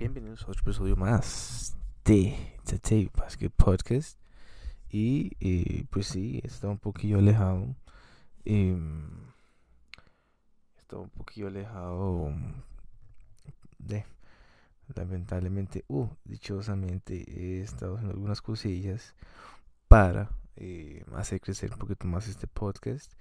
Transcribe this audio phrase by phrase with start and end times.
[0.00, 4.18] Bienvenidos a otro episodio más de The Tape Basket Podcast.
[4.88, 7.76] Y eh, pues sí, está un poquillo alejado.
[8.46, 8.78] Eh,
[10.78, 12.32] está un poquillo alejado
[13.78, 14.06] de.
[14.94, 19.14] Lamentablemente, uh, dichosamente, he estado haciendo algunas cosillas
[19.86, 23.12] para eh, hacer crecer un poquito más este podcast.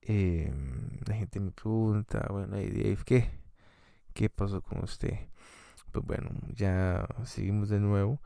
[0.00, 0.50] Eh,
[1.06, 3.30] la gente me pregunta, bueno, ¿y Dave qué?
[4.14, 5.18] ¿Qué pasó con usted?
[5.94, 8.18] Pues bueno, ya seguimos de nuevo.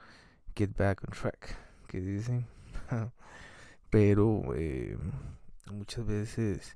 [0.56, 1.54] Get back on track,
[1.86, 2.46] que dicen.
[3.90, 4.96] Pero eh,
[5.70, 6.74] muchas veces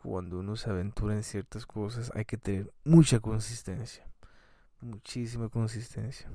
[0.00, 4.06] cuando uno se aventura en ciertas cosas hay que tener mucha consistencia.
[4.80, 6.30] Muchísima consistencia.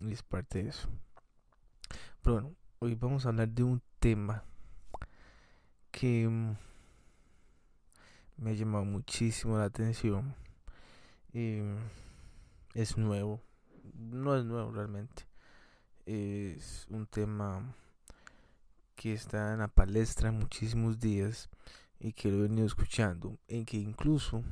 [0.00, 0.88] Y es parte de eso.
[2.22, 4.42] Pero bueno, hoy vamos a hablar de un tema
[5.92, 6.56] que mm,
[8.38, 10.34] me ha llamado muchísimo la atención.
[11.32, 11.60] Y
[12.76, 13.40] es nuevo.
[13.94, 15.26] No es nuevo realmente.
[16.04, 17.74] Es un tema
[18.94, 21.48] que está en la palestra muchísimos días
[21.98, 23.38] y que lo he venido escuchando.
[23.48, 24.44] En que incluso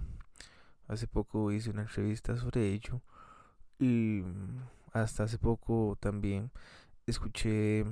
[0.88, 3.02] hace poco hice una entrevista sobre ello.
[3.78, 4.22] Y
[4.92, 6.50] hasta hace poco también
[7.06, 7.84] escuché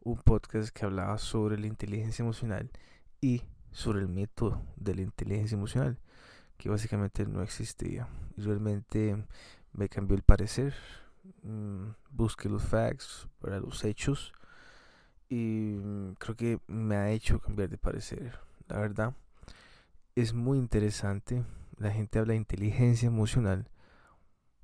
[0.00, 2.68] un podcast que hablaba sobre la inteligencia emocional
[3.20, 5.98] y sobre el método de la inteligencia emocional,
[6.56, 8.08] que básicamente no existía.
[8.36, 9.16] Y realmente
[9.72, 10.74] me cambió el parecer.
[11.42, 14.32] Mm, busqué los facts, para los hechos,
[15.28, 18.38] y mm, creo que me ha hecho cambiar de parecer.
[18.68, 19.14] La verdad,
[20.14, 21.44] es muy interesante.
[21.78, 23.68] La gente habla de inteligencia emocional,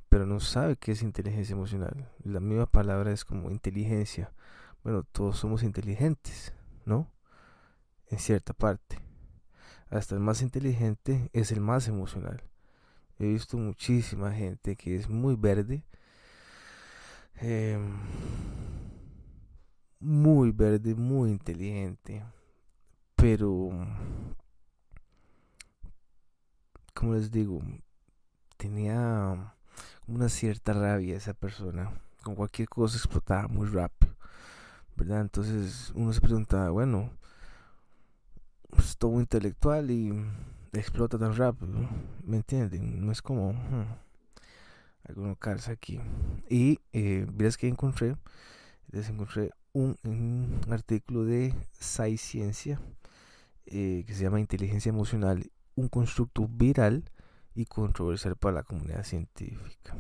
[0.08, 2.08] pero no sabe qué es inteligencia emocional.
[2.24, 4.32] La misma palabra es como inteligencia.
[4.84, 7.08] Bueno, todos somos inteligentes, ¿no?
[8.12, 8.98] en cierta parte.
[9.92, 12.42] Hasta el más inteligente es el más emocional.
[13.18, 15.84] He visto muchísima gente que es muy verde.
[17.34, 17.98] Em,
[20.00, 22.24] muy verde, muy inteligente.
[23.16, 23.68] Pero,
[26.94, 27.60] como les digo,
[28.56, 29.54] tenía
[30.06, 31.92] una cierta rabia esa persona.
[32.22, 34.16] Con cualquier cosa explotaba muy rápido.
[34.96, 35.20] ¿Verdad?
[35.20, 37.10] Entonces uno se preguntaba, bueno,
[38.72, 40.12] pues, todo intelectual y
[40.72, 41.72] explota tan rápido.
[42.24, 43.04] ¿Me entienden?
[43.04, 43.86] No es como hmm,
[45.04, 46.00] alguno calza aquí.
[46.48, 47.26] Y eh,
[47.58, 48.16] que encontré,
[48.90, 52.80] les encontré un, artículo de Sci Ciencia
[53.66, 57.04] eh, que se llama Inteligencia Emocional, un constructo viral
[57.54, 59.94] y controversial para la comunidad científica.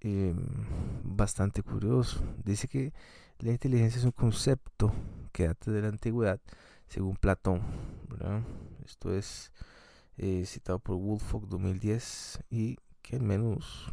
[0.00, 0.36] Em,
[1.02, 2.20] bastante curioso.
[2.44, 2.92] Dice que
[3.38, 4.92] la inteligencia es un concepto
[5.32, 6.40] que data de la antigüedad
[6.88, 7.62] según Platón.
[8.84, 9.52] Esto es
[10.16, 13.92] eh, citado por Woolfolk 2010 y que al menos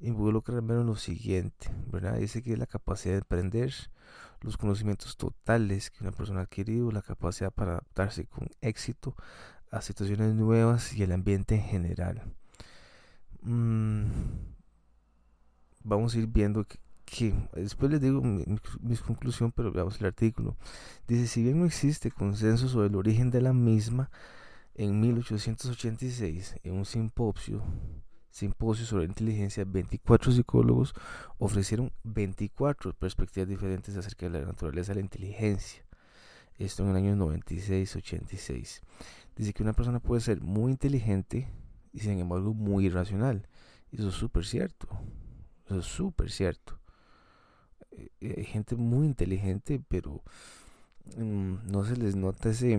[0.00, 1.70] involucra al menos lo siguiente.
[2.18, 3.72] Dice que la capacidad de aprender,
[4.40, 9.16] los conocimientos totales que una persona ha adquirido, la capacidad para adaptarse con éxito
[9.70, 12.22] a situaciones nuevas y el ambiente en general.
[13.42, 14.04] Mm,
[15.82, 18.44] vamos a ir viendo que que después les digo mi,
[18.96, 20.56] conclusión, pero veamos el artículo.
[21.06, 24.10] Dice, si bien no existe consenso sobre el origen de la misma,
[24.74, 27.62] en 1886, en un simposio,
[28.30, 30.94] simposio sobre inteligencia, 24 psicólogos
[31.38, 35.84] ofrecieron 24 perspectivas diferentes acerca de la naturaleza de la inteligencia.
[36.58, 38.80] Esto en el año 96-86.
[39.36, 41.48] Dice que una persona puede ser muy inteligente
[41.92, 43.48] y sin embargo muy irracional.
[43.90, 44.88] Eso es súper cierto.
[45.66, 46.78] Eso es súper cierto.
[47.96, 50.22] Eh, eh, hay gente muy inteligente, pero
[51.16, 52.78] mm, no se les nota ese,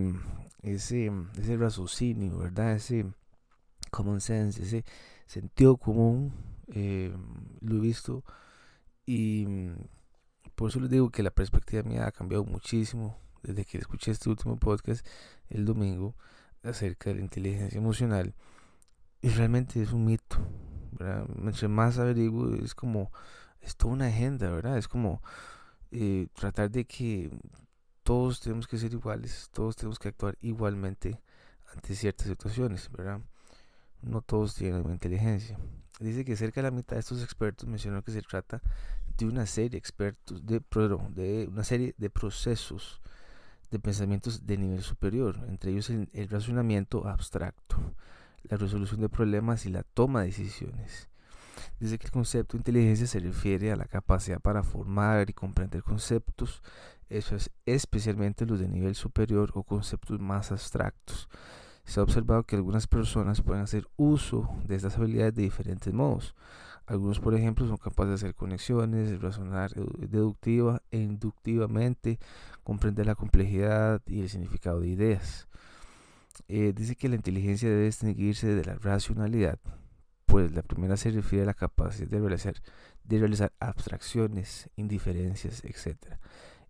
[0.61, 2.75] ese, ese raciocinio, ¿verdad?
[2.75, 3.05] Ese
[3.91, 4.85] common sense, ese
[5.25, 6.33] sentido común.
[6.73, 7.15] Eh,
[7.61, 8.23] lo he visto
[9.05, 9.75] y mm,
[10.55, 14.29] por eso les digo que la perspectiva mía ha cambiado muchísimo desde que escuché este
[14.29, 15.05] último podcast
[15.49, 16.15] el domingo
[16.63, 18.33] acerca de la inteligencia emocional
[19.21, 20.37] y realmente es un mito.
[20.93, 21.27] ¿verdad?
[21.35, 23.11] Mientras más averiguo es como
[23.65, 24.77] es toda una agenda, ¿verdad?
[24.77, 25.21] Es como
[25.91, 27.31] eh, tratar de que
[28.03, 31.19] todos tenemos que ser iguales, todos tenemos que actuar igualmente
[31.73, 33.21] ante ciertas situaciones, ¿verdad?
[34.01, 35.57] No todos tienen inteligencia.
[35.99, 38.61] Dice que cerca de la mitad de estos expertos mencionaron que se trata
[39.17, 40.61] de una serie de expertos, de,
[41.15, 43.01] de una serie de procesos
[43.71, 47.77] de pensamientos de nivel superior, entre ellos el, el razonamiento abstracto,
[48.43, 51.09] la resolución de problemas y la toma de decisiones.
[51.79, 55.83] Dice que el concepto de inteligencia se refiere a la capacidad para formar y comprender
[55.83, 56.61] conceptos,
[57.09, 61.29] eso es especialmente los de nivel superior o conceptos más abstractos.
[61.83, 66.33] se ha observado que algunas personas pueden hacer uso de estas habilidades de diferentes modos.
[66.87, 72.19] Algunos, por ejemplo, son capaces de hacer conexiones, razonar deductiva e inductivamente,
[72.63, 75.47] comprender la complejidad y el significado de ideas.
[76.47, 79.59] Eh, dice que la inteligencia debe distinguirse de la racionalidad,
[80.25, 82.55] pues la primera se refiere a la capacidad de realizar,
[83.03, 86.17] de realizar abstracciones, indiferencias, etc.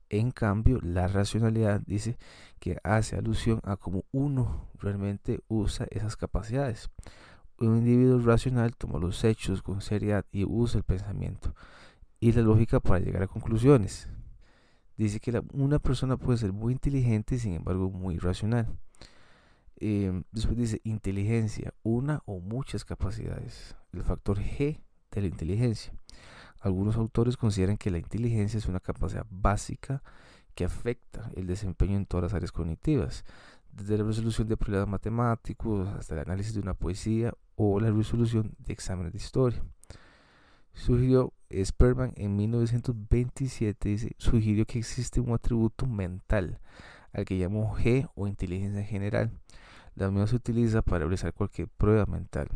[0.10, 2.18] En cambio, la racionalidad dice
[2.60, 6.90] que hace alusión a cómo uno realmente usa esas capacidades.
[7.58, 11.56] Un individuo racional toma los hechos con seriedad y usa el pensamiento
[12.20, 14.10] y la lógica para llegar a conclusiones.
[14.98, 18.78] Dice que una persona puede ser muy inteligente y sin embargo muy racional.
[19.78, 23.76] Em, después dice inteligencia, una o muchas capacidades.
[23.92, 24.82] El factor G
[25.12, 25.94] de la inteligencia.
[26.62, 30.02] Algunos autores consideran que la inteligencia es una capacidad básica
[30.56, 33.26] que afecta el desempeño en todas las áreas cognitivas,
[33.72, 38.56] desde la resolución de problemas matemáticos hasta el análisis de una poesía o la resolución
[38.60, 39.64] de exámenes de historia.
[40.74, 46.60] Sugirió Sperman en 1927, dice, sugirió que existe un atributo mental
[47.14, 49.32] al que llamó G o inteligencia general.
[49.96, 52.50] La misma se utiliza para realizar cualquier prueba mental.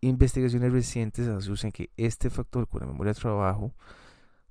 [0.00, 3.72] Investigaciones recientes asocian que este factor con la memoria de trabajo,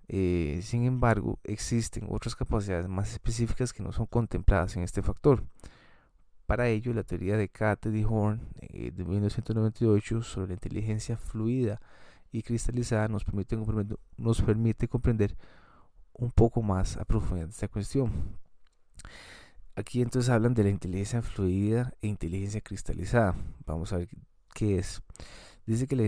[0.07, 5.43] eh, sin embargo, existen otras capacidades más específicas que no son contempladas en este factor.
[6.45, 11.81] Para ello, la teoría de Kate y Horn eh, de 1998 sobre la inteligencia fluida
[12.31, 13.57] y cristalizada nos permite,
[14.17, 15.35] nos permite comprender
[16.13, 18.11] un poco más a profundidad esta cuestión.
[19.75, 23.35] Aquí entonces hablan de la inteligencia fluida e inteligencia cristalizada.
[23.65, 24.07] Vamos a ver
[24.53, 25.01] qué es.
[25.65, 26.03] Dice que la,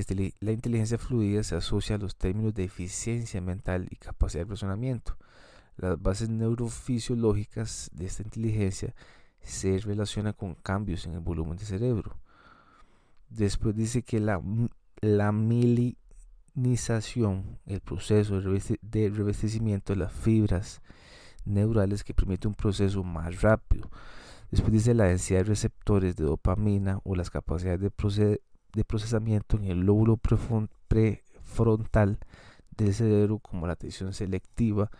[0.52, 5.18] inteligencia fluida se asocia a los términos de eficiencia mental y capacidad de razonamiento.
[5.78, 8.94] Las bases neurofisiológicas de esta inteligencia
[9.42, 12.20] se relacionan con cambios en el volumen del cerebro.
[13.30, 14.40] Después dice que la,
[15.02, 20.84] la milinización, el proceso de revestimiento de las fibras
[21.46, 23.90] neurales que permite un proceso más rápido.
[24.52, 29.80] Después dice la densidad de receptores de dopamina o las capacidades de, procesamiento en el
[29.82, 32.20] lóbulo prefrontal
[32.78, 34.92] del cerebro como la atención selectiva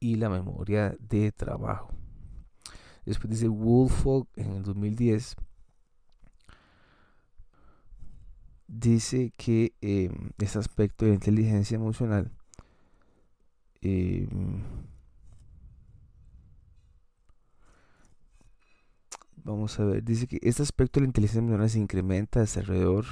[0.00, 1.92] y la memoria de trabajo.
[3.04, 5.36] Después dice Woolfolk en el 2010
[8.72, 12.30] dice que eh, este aspecto de inteligencia emocional
[13.80, 14.62] em,
[19.44, 23.04] Vamos a ver, dice que este aspecto de la inteligencia emocional se incrementa desde alrededor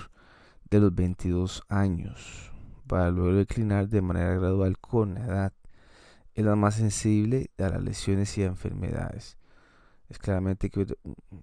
[0.71, 2.53] de los 22 años,
[2.87, 5.53] para luego declinar de manera gradual con la edad.
[6.35, 9.39] Es la más sensible a las lesiones y a enfermedades.
[10.09, 10.83] Es claramente que,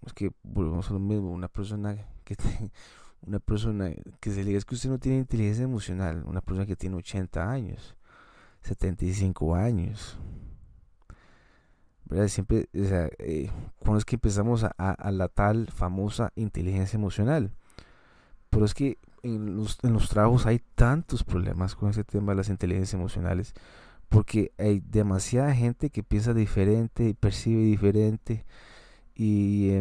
[0.06, 2.38] es que volvemos a lo mismo, una persona que
[3.22, 3.92] una persona
[4.22, 7.52] que se diga es que usted no tiene inteligencia emocional, una persona que tiene 80
[7.52, 7.98] años,
[8.62, 10.18] 75 años,
[12.28, 17.52] Siempre, eh, cuando es que empezamos a, la tal famosa inteligencia emocional.
[18.50, 19.78] Pero es que en los,
[20.10, 23.54] trabajos hay tantos problemas con ese tema de las inteligencias emocionales,
[24.10, 28.46] porque hay demasiada gente que piensa diferente y percibe diferente
[29.14, 29.72] y,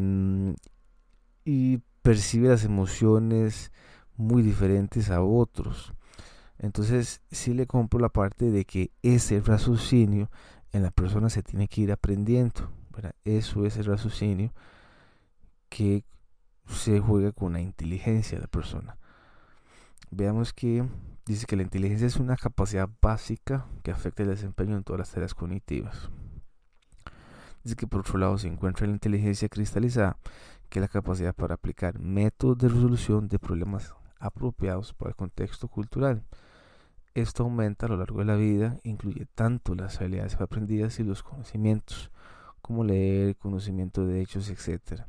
[1.44, 3.72] y percibe las emociones
[4.16, 5.92] muy diferentes a otros.
[6.58, 10.30] Entonces, sí le compro la parte de que ese raciocinio
[10.76, 12.70] en la persona se tiene que ir aprendiendo.
[13.24, 14.52] Eso es el raciocinio
[15.68, 16.04] que
[16.66, 18.96] se juega con la inteligencia de la persona.
[20.10, 20.86] Veamos que
[21.26, 25.10] dice que la inteligencia es una capacidad básica que afecta el desempeño en todas las
[25.10, 26.10] tareas cognitivas.
[27.64, 30.16] Dice que por otro lado se encuentra la inteligencia cristalizada,
[30.68, 35.68] que es la capacidad para aplicar métodos de resolución de problemas apropiados para el contexto
[35.68, 36.22] cultural.
[37.16, 41.22] Esto aumenta a lo largo de la vida, incluye tanto las habilidades aprendidas y los
[41.22, 42.10] conocimientos,
[42.60, 45.00] como leer, conocimiento de hechos, etc.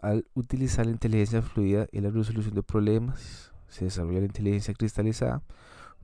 [0.00, 5.42] Al utilizar la inteligencia fluida y la resolución de problemas, se desarrolla la inteligencia cristalizada.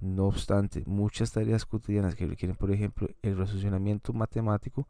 [0.03, 4.87] No obstante, muchas tareas cotidianas que requieren, por ejemplo, el razonamiento matemático,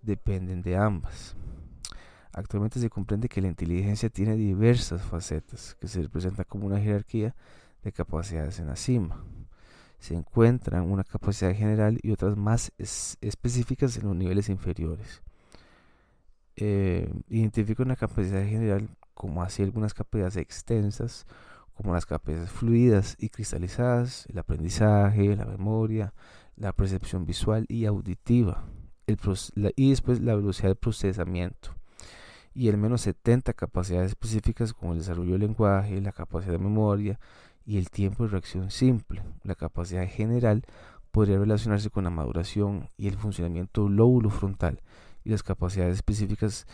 [0.00, 1.36] dependen de ambas.
[2.32, 7.34] Actualmente se comprende que la inteligencia tiene diversas facetas, que se representa como una jerarquía
[7.82, 9.22] de capacidades en la cima
[9.98, 15.22] se encuentran una capacidad general y otras más específicas en los niveles inferiores.
[16.56, 21.26] Eh, identifica una capacidad general como así algunas capacidades extensas,
[21.74, 26.14] como las capacidades fluidas y cristalizadas, el aprendizaje, la memoria,
[26.56, 28.64] la percepción visual y auditiva,
[29.06, 31.74] y después la velocidad de procesamiento.
[32.54, 37.20] y al menos 70 capacidades específicas como el desarrollo del lenguaje, la capacidad de memoria
[37.66, 39.22] y el tiempo de reacción simple.
[39.42, 40.64] La capacidad general
[41.10, 44.80] podría relacionarse con la maduración y el funcionamiento del lóbulo frontal
[45.24, 46.66] y las capacidades específicas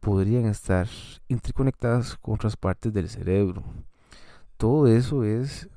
[0.00, 0.88] podrían estar
[1.28, 3.62] interconectadas con otras partes del cerebro.
[4.56, 5.68] Todo eso es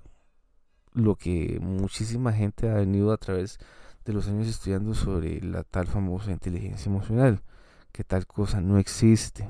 [0.94, 3.60] lo que muchísima gente ha venido a través
[4.06, 7.42] de los años estudiando sobre la tal famosa inteligencia emocional,
[7.92, 9.48] que tal cosa no existe.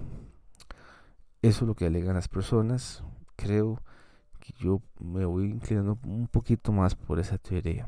[1.41, 3.03] Eso es lo que alegan las personas.
[3.35, 3.81] Creo
[4.43, 7.87] que yo me voy inclinando un poquito más por esa teoría.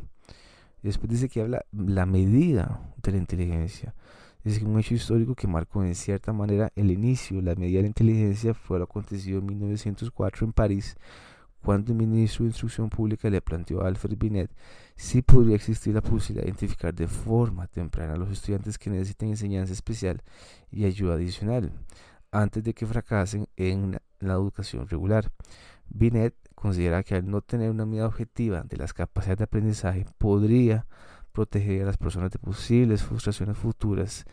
[0.82, 3.94] Después dice que habla la medida de la inteligencia.
[4.44, 7.42] Es un hecho histórico que marcó en cierta manera el inicio.
[7.42, 10.96] La medida de la inteligencia fue lo acontecido en 1904 en París,
[11.62, 14.52] cuando el ministro de Instrucción Pública le planteó a Alfred Binet
[14.96, 19.30] si podría existir la posibilidad de identificar de forma temprana a los estudiantes que necesiten
[19.30, 20.22] enseñanza especial
[20.72, 21.72] y ayuda adicional,
[22.32, 25.32] antes de que fracasen en la educación regular.
[25.90, 26.36] Binet
[26.66, 30.88] considera que al no tener una medida objetiva de las capacidades de aprendizaje podría
[31.32, 34.26] proteger a las personas de posibles frustraciones futuras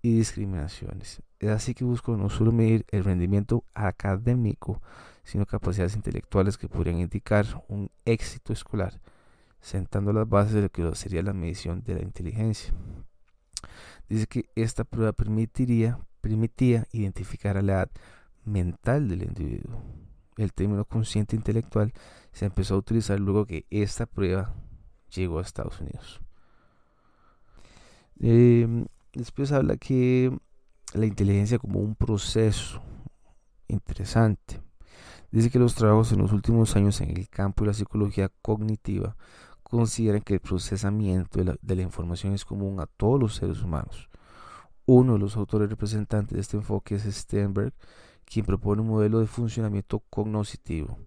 [0.00, 1.20] y discriminaciones.
[1.40, 4.80] Es así que busco no solo medir el rendimiento académico,
[5.24, 9.00] sino capacidades intelectuales que podrían indicar un éxito escolar,
[9.60, 12.72] sentando las bases de lo que sería la medición de la inteligencia.
[14.08, 17.90] Dice que esta prueba permitiría, permitía identificar a la edad
[18.44, 20.03] mental del individuo.
[20.36, 21.92] El término consciente intelectual
[22.32, 24.52] se empezó a utilizar luego que esta prueba
[25.14, 26.20] llegó a Estados Unidos.
[28.20, 30.36] Em, después habla que
[30.92, 32.82] la inteligencia como un proceso
[33.68, 34.60] interesante.
[35.30, 39.16] Dice que los trabajos en los últimos años en el campo de la psicología cognitiva
[39.62, 43.62] consideran que el procesamiento de la, de la información es común a todos los seres
[43.62, 44.08] humanos.
[44.86, 47.72] Uno de los autores representantes de este enfoque es Sternberg,
[48.24, 50.98] quien propone un modelo de funcionamiento cognoscitivo.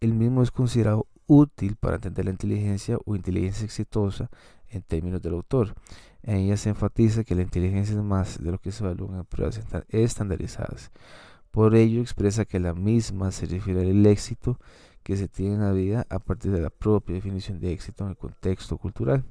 [0.00, 4.30] El mismo es considerado útil para entender la inteligencia o inteligencia exitosa
[4.68, 5.74] en términos del autor.
[6.22, 9.24] En ella se enfatiza que la inteligencia es más de lo que se evalúa en
[9.24, 10.90] pruebas estandarizadas.
[11.50, 14.58] Por ello expresa que la misma se refiere al éxito
[15.02, 18.10] que se tiene en la vida a partir de la propia definición de éxito en
[18.10, 19.24] el contexto cultural.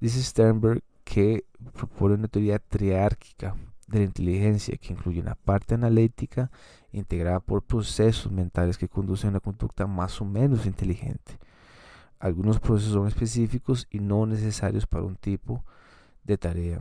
[0.00, 6.50] Dice Sternberg que propone una teoría triárquica de la inteligencia que incluye una parte analítica
[6.92, 11.38] integrada por procesos mentales que conducen a una conducta más o menos inteligente.
[12.18, 15.64] Algunos procesos son específicos y no necesarios para un tipo
[16.22, 16.80] de tarea.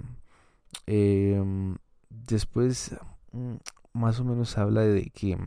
[0.85, 1.75] Em,
[2.09, 2.95] después,
[3.31, 3.55] mm,
[3.93, 5.37] más o menos habla de que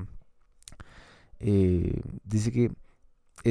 [1.39, 2.73] eh, dice que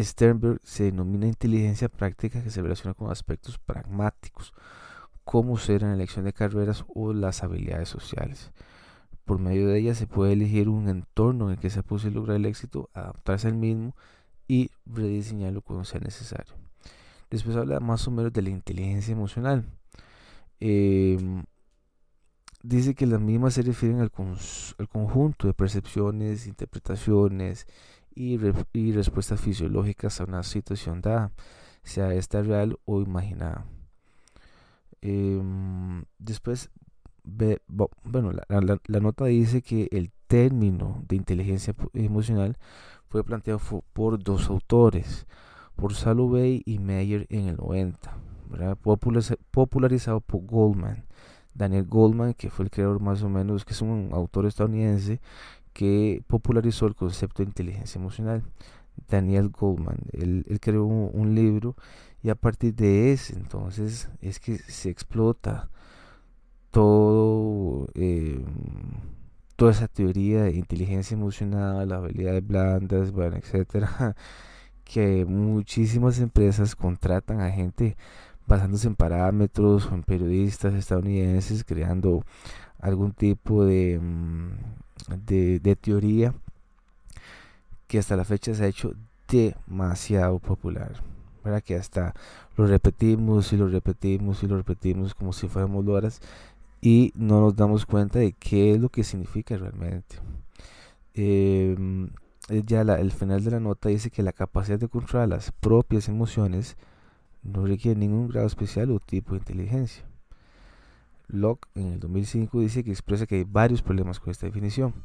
[0.04, 4.54] Sternberg se denomina inteligencia práctica que se relaciona con aspectos pragmáticos,
[5.36, 8.54] como ser en la elección de carreras o las habilidades sociales.
[9.26, 12.38] Por medio de ella se puede elegir un entorno en el que sea posible lograr
[12.38, 13.98] el éxito, adaptarse al mismo
[14.48, 16.54] y rediseñarlo cuando sea necesario.
[17.30, 19.66] Después habla más o menos de la inteligencia emocional.
[20.62, 21.44] Em,
[22.64, 27.68] dice que las mismas se refieren al, conjunto de percepciones, interpretaciones
[28.16, 31.34] y, respuestas fisiológicas a una situación dada,
[31.84, 33.66] sea esta real o imaginada.
[35.08, 36.72] Em, después
[37.24, 42.58] bueno, la, nota dice que el término de inteligencia emocional
[43.06, 43.60] fue planteado
[43.94, 45.28] por dos autores,
[45.76, 48.18] por Salovey y Meyer en el 90,
[49.52, 51.06] popularizado por Goldman.
[51.54, 55.22] Daniel Goldman, que fue el creador más o menos, que es un autor estadounidense
[55.72, 58.44] que popularizó el concepto de inteligencia emocional.
[59.08, 61.76] Daniel Goldman, él, creó un libro
[62.26, 65.70] y a partir de ese entonces es que se explota
[66.72, 68.44] todo, eh,
[69.56, 74.16] toda esa teoría de inteligencia emocional, habilidades blandas, bueno, etcétera,
[74.84, 77.96] que muchísimas empresas contratan a gente
[78.48, 82.26] basándose en parámetros o en periodistas estadounidenses creando
[82.82, 84.50] algún tipo mm,
[85.28, 86.34] de, de teoría
[87.88, 88.96] que hasta la fecha se ha hecho
[89.28, 91.15] demasiado popular.
[91.46, 92.16] Para que hasta
[92.58, 96.20] lo repetimos y lo repetimos y lo repetimos como si fuéramos loras
[96.82, 100.16] y no nos damos cuenta de qué es lo que significa realmente.
[101.14, 102.10] Em,
[102.50, 106.78] ya el final de la nota dice que la capacidad de controlar las propias emociones
[107.44, 110.04] no requiere ningún grado especial o tipo de inteligencia.
[111.28, 114.96] Locke en el 2005 dice que expresa que hay varios problemas con esta definición.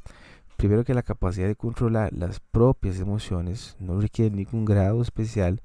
[0.57, 5.61] Primero que la capacidad de controlar las propias emociones no requiere ningún grado especial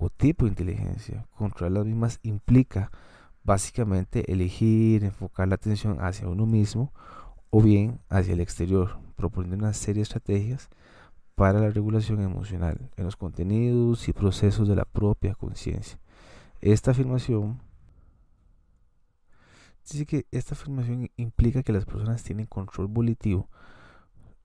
[0.00, 1.26] o tipo de inteligencia.
[1.36, 2.90] Controlar las mismas implica
[3.44, 6.92] básicamente elegir, enfocar la atención hacia uno mismo
[7.50, 10.70] o bien hacia el exterior, proponiendo una serie de estrategias
[11.34, 15.98] para la regulación emocional en los contenidos y procesos de la propia conciencia.
[16.60, 17.60] Esta afirmación
[19.90, 23.48] dice que esta afirmación implica que las personas tienen control volitivo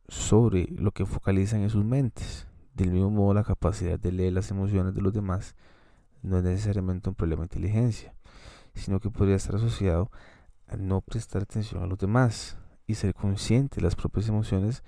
[0.08, 2.48] sobre lo que focalizan en sus mentes.
[2.76, 5.56] Del mismo modo, la capacidad de leer las emociones de los demás
[6.22, 8.14] no es necesariamente un problema de inteligencia,
[8.74, 10.12] sino que podría estar asociado
[10.68, 14.84] a no prestar atención a los demás y ser consciente de las propias emociones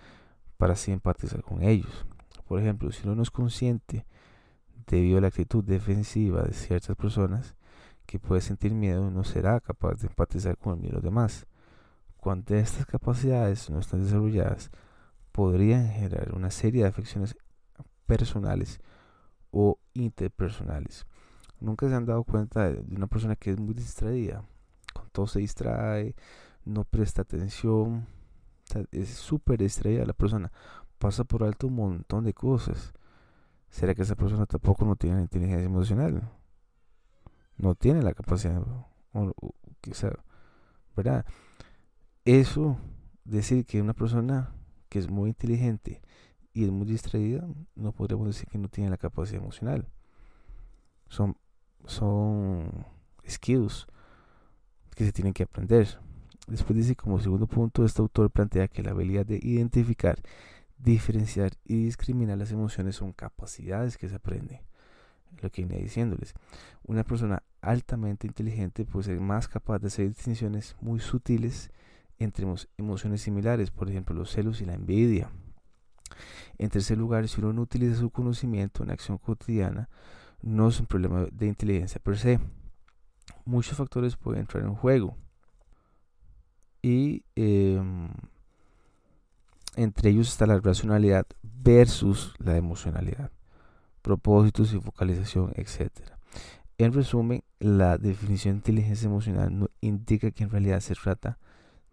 [0.57, 2.05] para así empatizar con ellos.
[2.45, 4.05] Por ejemplo, si uno no es consciente
[4.87, 7.55] debido a la actitud defensiva de ciertas personas
[8.05, 11.47] que puede sentir miedo, no será capaz de empatizar con el miedo de los demás.
[12.17, 14.71] Cuando estas capacidades no están desarrolladas,
[15.31, 17.37] podrían generar una serie de afecciones
[18.07, 18.79] personales
[19.51, 21.05] o interpersonales.
[21.59, 24.43] Nunca se han dado cuenta de una persona que es muy distraída,
[24.93, 26.15] con todo se distrae,
[26.65, 28.07] no presta atención,
[28.91, 30.51] es súper distraída la persona,
[30.97, 32.93] pasa por alto un montón de cosas.
[33.69, 36.29] ¿Será que esa persona tampoco no tiene inteligencia emocional?
[37.57, 38.61] No tiene la capacidad,
[39.13, 39.33] o,
[40.95, 41.25] ¿verdad?
[42.23, 42.77] Eso,
[43.23, 44.53] decir que una persona
[44.89, 46.01] que es muy inteligente
[46.57, 49.87] y es muy distraída, no podríamos decir que no tiene la capacidad emocional.
[51.07, 51.37] Son,
[51.85, 52.83] son
[53.29, 53.85] skills
[54.95, 55.99] que se tienen que aprender.
[56.47, 60.19] Después dice como segundo punto, este autor plantea que la habilidad de identificar,
[60.79, 64.61] diferenciar y discriminar las emociones son capacidades que se aprenden.
[65.39, 66.33] Lo que viene diciéndoles.
[66.87, 71.69] Una persona altamente inteligente puede ser más capaz de hacer distinciones muy sutiles
[72.17, 72.47] entre
[72.77, 75.29] emociones similares, por ejemplo los celos y la envidia.
[76.57, 79.89] En tercer lugar, si uno no utiliza su conocimiento en acción cotidiana,
[80.41, 82.39] no es un problema de inteligencia per se.
[83.45, 85.15] Muchos factores pueden entrar en juego
[86.81, 88.09] y em,
[89.75, 93.31] entre ellos está la racionalidad versus la emocionalidad,
[94.01, 95.91] propósitos y focalización, etc.
[96.77, 101.37] En resumen, la definición de inteligencia emocional no indica que en realidad se trata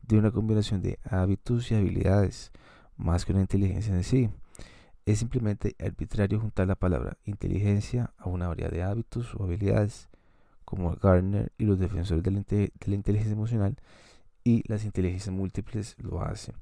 [0.02, 2.52] de una combinación de hábitos y habilidades,
[2.96, 4.30] más que una inteligencia en sí.
[5.06, 10.08] Es simplemente arbitrario juntar la palabra inteligencia a una variedad de hábitos o habilidades,
[10.64, 13.76] como Gardner y los defensores de la inteligencia emocional
[14.44, 16.54] y las inteligencias múltiples lo hacen.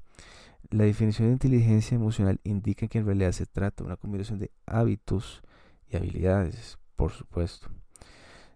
[0.69, 4.51] La definición de inteligencia emocional indica que en realidad se trata de una combinación de
[4.65, 5.41] hábitos
[5.89, 7.69] y habilidades, por supuesto.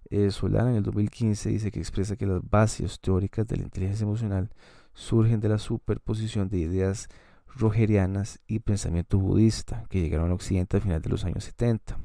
[0.10, 4.06] Eh, Solana en el 2015 dice que expresa que las bases teóricas de la inteligencia
[4.06, 4.50] emocional
[4.94, 7.10] surgen de la superposición de ideas
[7.56, 11.98] rogerianas y pensamiento budista que llegaron al occidente a final de los años 70.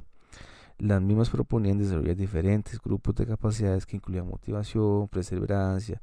[0.79, 6.01] Las mismas proponían desarrollar diferentes grupos de capacidades que incluían motivación, perseverancia,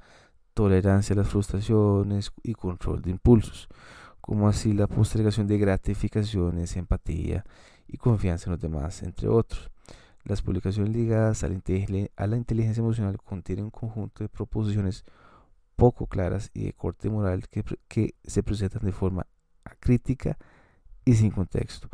[0.54, 3.68] tolerancia a las frustraciones y control de impulsos,
[4.22, 7.46] como así la postergación de gratificaciones, empatía
[7.88, 9.70] y confianza en los demás, entre otros.
[10.24, 15.06] Las publicaciones ligadas a la, inteligencia emocional contienen un conjunto de proposiciones
[15.80, 19.26] poco claras y de corte moral que, se presentan de forma
[19.64, 20.38] acrítica
[21.06, 21.90] y sin contexto.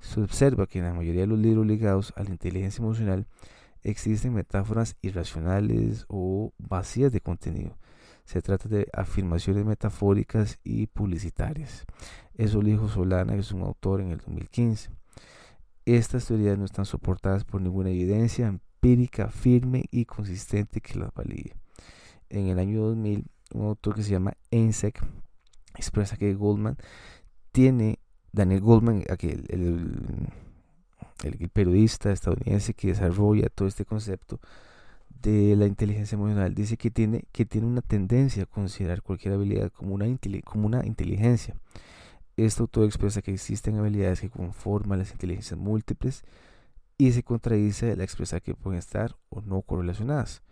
[0.00, 3.26] Se observa que en la mayoría de los libros ligados a la inteligencia emocional
[3.82, 7.76] existen metáforas irracionales o vacías de contenido
[8.28, 11.86] se trata de afirmaciones metafóricas y publicitarias.
[12.34, 14.90] Eso lo dijo Solana, que es un autor en el 2015.
[15.86, 21.54] Estas teorías no están soportadas por ninguna evidencia empírica firme y consistente que las valide.
[22.30, 25.02] En el año 2000, un autor que se llama Einsek
[25.74, 26.76] expresa que Goldman
[27.52, 27.98] tiene,
[28.32, 30.28] Daniel Goldman, aquel, el,
[31.52, 34.40] periodista estadounidense que desarrolla todo este concepto,
[35.22, 39.72] de la inteligencia emocional dice que tiene, que tiene una tendencia a considerar cualquier habilidad
[39.72, 41.56] como una, inteligencia.
[42.36, 46.22] Este autor expresa que existen habilidades que conforman las inteligencias múltiples
[46.96, 50.42] y se contradice la expresa que pueden estar o no correlacionadas.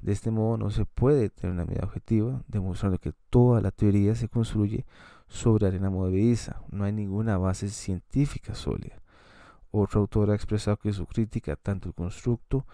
[0.00, 4.14] De este modo no se puede tener una medida objetiva, demostrando que toda la teoría
[4.14, 4.86] se construye
[5.28, 6.62] sobre arena movediza.
[6.70, 9.00] No hay ninguna base científica sólida.
[9.70, 12.66] Otro autor ha expresado que su crítica tanto el constructo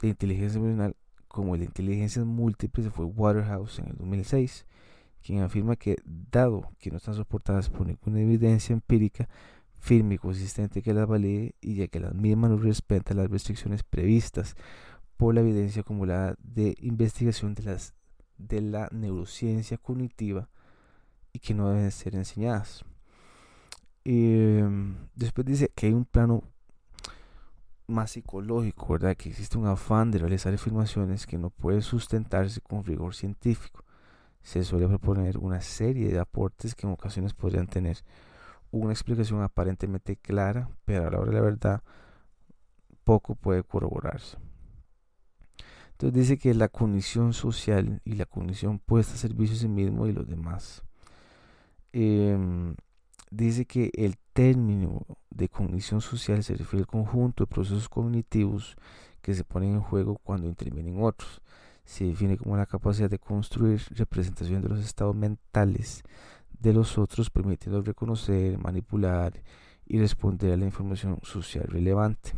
[0.00, 4.64] de inteligencia emocional como de inteligencias múltiples fue Waterhouse en el 2006,
[5.22, 9.28] quien afirma que, dado que no están soportadas por ninguna evidencia empírica
[9.80, 13.82] firme y consistente que las valide, y ya que las mismas no respetan las restricciones
[13.82, 14.56] previstas
[15.18, 17.92] por la evidencia acumulada de investigación de, las,
[18.38, 20.48] de la neurociencia cognitiva
[21.32, 22.84] y que no deben ser enseñadas.
[24.04, 26.44] Em, después dice que hay un plano
[27.88, 29.16] más psicológico, ¿verdad?
[29.16, 33.84] Que existe un afán de realizar afirmaciones que no pueden sustentarse con rigor científico,
[34.40, 37.98] se suele proponer una serie de aportes que en ocasiones podrían tener
[38.70, 41.82] una explicación aparentemente clara, pero a la hora de la verdad
[43.02, 44.38] poco puede corroborarse.
[45.98, 50.06] Entonces dice que la cognición social y la cognición puesta a servicio de sí mismo
[50.06, 50.84] y los demás.
[51.92, 52.76] Em,
[53.32, 58.76] dice que el término de cognición social se refiere al conjunto de procesos cognitivos
[59.22, 61.42] que se ponen en juego cuando intervienen otros.
[61.84, 66.04] Se define como la capacidad de construir representación de los estados mentales
[66.60, 69.32] de los otros, permitiendo reconocer, manipular
[69.84, 72.34] y responder a la información social relevante,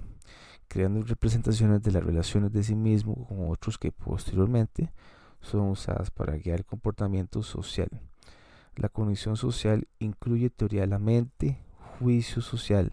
[0.70, 4.92] creando representaciones de las relaciones de sí mismo con otros que posteriormente
[5.40, 7.88] son usadas para guiar el comportamiento social.
[8.76, 11.58] La cognición social incluye teoría de la mente,
[11.98, 12.92] juicio social,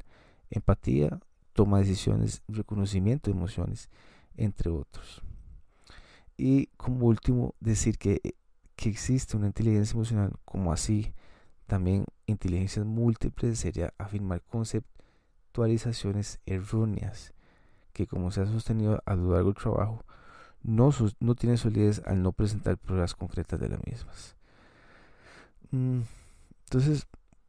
[0.50, 1.20] empatía,
[1.54, 3.90] toma de decisiones, reconocimiento de emociones,
[4.38, 5.22] entre otros.
[6.36, 8.20] Y como último, decir que
[8.76, 11.14] que existe una inteligencia emocional como así,
[11.68, 17.34] también inteligencias múltiples sería afirmar conceptualizaciones erróneas
[17.98, 20.06] que como se ha sostenido a lo largo del trabajo,
[20.62, 24.36] no, no tiene solidez al no presentar pruebas concretas de las mismas.
[25.72, 26.02] Mm,
[26.66, 27.08] entonces,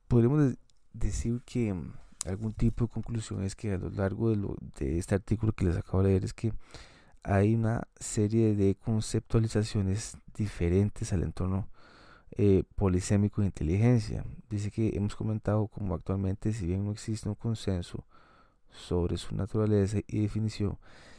[0.09, 0.55] podríamos
[0.95, 1.93] decir que mm,
[2.27, 5.67] algún tipo de conclusión es que a lo largo de, lo, de este artículo que
[5.67, 6.55] les acabo de leer es que
[7.23, 11.69] hay una serie de conceptualizaciones diferentes al entorno
[12.39, 14.25] eh, polisémico de inteligencia.
[14.49, 18.07] Dice que hemos comentado como actualmente, si bien no existe un consenso
[18.71, 20.79] sobre su naturaleza y definición,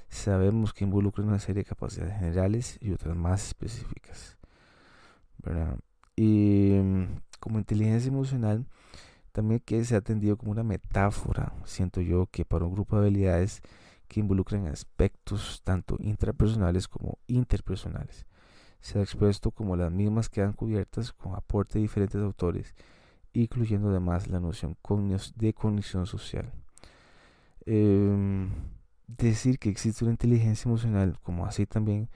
[0.10, 4.38] sabemos que involucra una serie de capacidades generales y otras más específicas.
[6.16, 8.66] Y mm, como inteligencia emocional,
[9.32, 13.04] también que se ha atendido como una metáfora, siento yo, que para un grupo de
[13.08, 13.62] habilidades
[14.08, 18.26] que involucran aspectos tanto intrapersonales como interpersonales.
[18.82, 22.74] Se ha expuesto como las mismas quedan cubiertas con aporte de diferentes autores,
[23.34, 24.76] incluyendo además la noción
[25.36, 26.52] de cognición social.
[27.72, 28.50] Em,
[29.08, 32.10] decir que existe una inteligencia emocional, como así también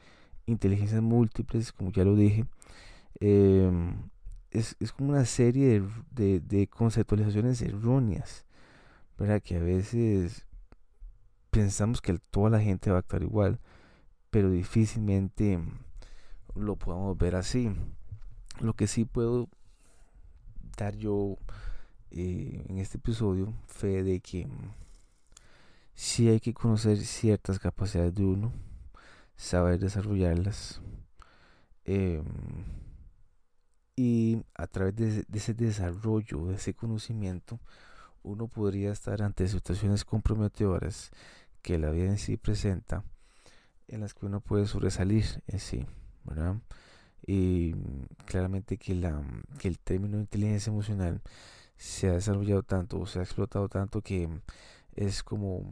[0.48, 2.46] inteligencias múltiples, como ya lo dije,
[3.20, 4.10] em,
[4.50, 8.46] es, como una serie de, de conceptualizaciones erróneas,
[9.20, 9.44] ¿verdad?
[9.44, 10.44] que a veces
[11.52, 13.60] pensamos que toda la gente va a actuar igual,
[14.32, 15.60] pero difícilmente
[16.56, 17.72] lo podemos ver así.
[18.60, 19.50] Lo que sí puedo
[20.78, 21.38] dar yo
[22.10, 24.48] eh, en este episodio fe de que
[25.96, 28.52] sí hay que conocer ciertas capacidades de uno,
[29.36, 30.82] saber desarrollarlas.
[31.86, 32.24] Em,
[33.96, 37.60] y a través de, ese desarrollo, de ese conocimiento,
[38.24, 41.12] uno podría estar ante situaciones comprometedoras
[41.62, 43.04] que la vida en sí presenta,
[43.88, 45.86] en las que uno puede sobresalir en sí.
[47.26, 47.74] Y
[48.26, 49.22] claramente que, la,
[49.60, 51.22] que el término inteligencia emocional
[51.78, 54.30] se ha desarrollado tanto o se ha explotado tanto que
[54.96, 55.64] es como,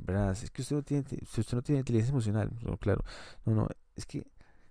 [0.00, 0.32] ¿verdad?
[0.32, 2.50] Es que usted no tiene, si usted no tiene inteligencia emocional,
[2.80, 3.04] claro,
[3.44, 4.26] no, no, es que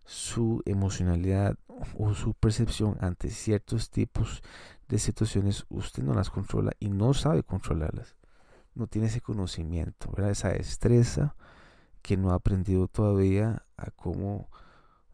[0.05, 1.57] su emocionalidad
[1.97, 4.43] o su percepción ante ciertos tipos
[4.87, 8.15] de situaciones usted no las controla y no sabe controlarlas
[8.75, 10.31] no tiene ese conocimiento, ¿verdad?
[10.31, 11.35] esa destreza
[12.01, 14.49] que no ha aprendido todavía a cómo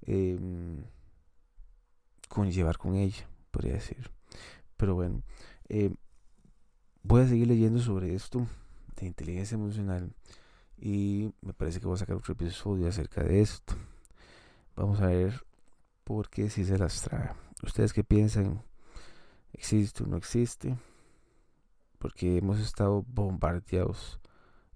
[0.02, 0.84] em,
[2.28, 4.12] conllevar con ella, podría decir.
[4.78, 5.22] Pero bueno,
[5.70, 5.96] em,
[7.04, 8.48] voy a seguir leyendo sobre esto
[9.02, 10.14] de inteligencia emocional
[10.78, 13.76] y me parece que voy a sacar otro episodio acerca de esto.
[14.76, 15.44] Vamos a ver
[16.04, 17.32] por qué si se las trae.
[17.64, 18.64] ¿Ustedes qué piensan?
[19.54, 20.76] ¿Existe o no existe?
[22.02, 24.20] porque hemos estado bombardeados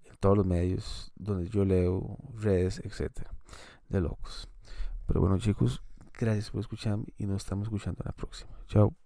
[0.03, 3.31] en todos los medios donde yo leo, redes, etcétera,
[3.89, 4.47] de locos.
[5.07, 5.81] Pero bueno, chicos,
[6.13, 8.51] gracias por escucharme y nos estamos escuchando en la próxima.
[8.67, 9.04] Chao.